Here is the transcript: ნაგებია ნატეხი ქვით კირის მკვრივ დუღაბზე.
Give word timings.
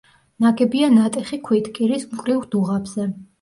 ნაგებია 0.45 0.87
ნატეხი 0.93 1.39
ქვით 1.49 1.69
კირის 1.77 2.09
მკვრივ 2.15 2.41
დუღაბზე. 2.57 3.07